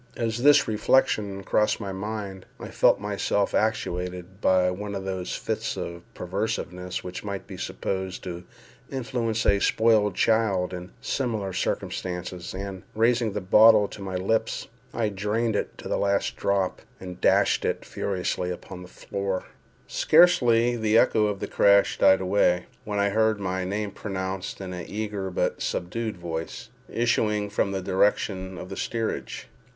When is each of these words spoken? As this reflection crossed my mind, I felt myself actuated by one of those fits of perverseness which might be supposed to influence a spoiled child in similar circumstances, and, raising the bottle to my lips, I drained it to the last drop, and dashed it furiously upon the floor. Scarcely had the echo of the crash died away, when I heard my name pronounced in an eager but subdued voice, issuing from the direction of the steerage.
As 0.17 0.41
this 0.41 0.67
reflection 0.67 1.43
crossed 1.43 1.79
my 1.79 1.91
mind, 1.91 2.47
I 2.59 2.69
felt 2.69 2.99
myself 2.99 3.53
actuated 3.53 4.41
by 4.41 4.71
one 4.71 4.95
of 4.95 5.05
those 5.05 5.35
fits 5.35 5.77
of 5.77 6.01
perverseness 6.15 7.03
which 7.03 7.23
might 7.23 7.45
be 7.45 7.55
supposed 7.55 8.23
to 8.23 8.43
influence 8.91 9.45
a 9.45 9.59
spoiled 9.59 10.15
child 10.15 10.73
in 10.73 10.89
similar 11.01 11.53
circumstances, 11.53 12.55
and, 12.55 12.81
raising 12.95 13.33
the 13.33 13.41
bottle 13.41 13.87
to 13.89 14.01
my 14.01 14.15
lips, 14.15 14.67
I 14.91 15.09
drained 15.09 15.55
it 15.55 15.77
to 15.77 15.87
the 15.87 15.99
last 15.99 16.35
drop, 16.35 16.81
and 16.99 17.21
dashed 17.21 17.63
it 17.63 17.85
furiously 17.85 18.49
upon 18.49 18.81
the 18.81 18.87
floor. 18.87 19.45
Scarcely 19.85 20.71
had 20.71 20.81
the 20.81 20.97
echo 20.97 21.27
of 21.27 21.39
the 21.39 21.47
crash 21.47 21.99
died 21.99 22.21
away, 22.21 22.65
when 22.85 22.97
I 22.97 23.09
heard 23.09 23.39
my 23.39 23.65
name 23.65 23.91
pronounced 23.91 24.61
in 24.61 24.73
an 24.73 24.87
eager 24.89 25.29
but 25.29 25.61
subdued 25.61 26.17
voice, 26.17 26.69
issuing 26.89 27.51
from 27.51 27.71
the 27.71 27.83
direction 27.83 28.57
of 28.57 28.69
the 28.69 28.77
steerage. 28.77 29.47